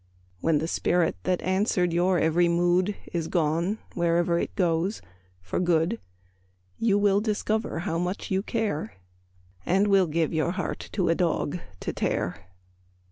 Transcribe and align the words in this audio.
When 0.39 0.57
the 0.57 0.67
spirit 0.67 1.15
that 1.25 1.43
answered 1.43 1.93
your 1.93 2.17
every 2.17 2.47
mood 2.47 2.95
Is 3.13 3.27
gone 3.27 3.77
wherever 3.93 4.39
it 4.39 4.55
goes 4.55 4.99
for 5.43 5.59
good, 5.59 5.99
You 6.79 6.97
will 6.97 7.21
discover 7.21 7.81
how 7.81 7.99
much 7.99 8.31
you 8.31 8.41
care, 8.41 8.95
And 9.63 9.85
will 9.85 10.07
give 10.07 10.33
your 10.33 10.53
heart 10.53 10.89
to 10.93 11.09
a 11.09 11.13
dog 11.13 11.59
to 11.81 11.93
tear! 11.93 12.47